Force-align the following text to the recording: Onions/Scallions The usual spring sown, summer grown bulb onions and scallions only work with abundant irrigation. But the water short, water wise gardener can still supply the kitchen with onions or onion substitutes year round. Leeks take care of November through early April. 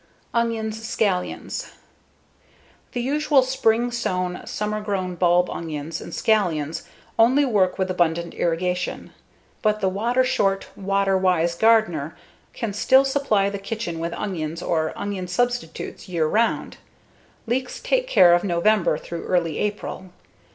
Onions/Scallions 0.33 1.73
The 2.93 3.01
usual 3.03 3.43
spring 3.43 3.91
sown, 3.91 4.41
summer 4.47 4.81
grown 4.81 5.13
bulb 5.13 5.47
onions 5.47 6.01
and 6.01 6.11
scallions 6.11 6.87
only 7.19 7.45
work 7.45 7.77
with 7.77 7.91
abundant 7.91 8.33
irrigation. 8.33 9.11
But 9.61 9.79
the 9.79 9.89
water 9.89 10.23
short, 10.23 10.75
water 10.75 11.15
wise 11.15 11.53
gardener 11.53 12.17
can 12.51 12.73
still 12.73 13.05
supply 13.05 13.51
the 13.51 13.59
kitchen 13.59 13.99
with 13.99 14.13
onions 14.13 14.63
or 14.63 14.91
onion 14.97 15.27
substitutes 15.27 16.09
year 16.09 16.25
round. 16.25 16.77
Leeks 17.45 17.79
take 17.79 18.07
care 18.07 18.33
of 18.33 18.43
November 18.43 18.97
through 18.97 19.25
early 19.27 19.59
April. 19.59 20.09